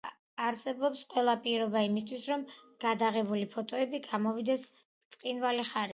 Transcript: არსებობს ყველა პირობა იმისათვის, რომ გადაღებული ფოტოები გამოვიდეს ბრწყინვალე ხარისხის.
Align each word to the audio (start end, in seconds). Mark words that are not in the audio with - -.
არსებობს 0.43 1.01
ყველა 1.11 1.35
პირობა 1.43 1.83
იმისათვის, 1.89 2.23
რომ 2.33 2.45
გადაღებული 2.85 3.45
ფოტოები 3.53 4.03
გამოვიდეს 4.09 4.65
ბრწყინვალე 4.79 5.69
ხარისხის. 5.75 5.89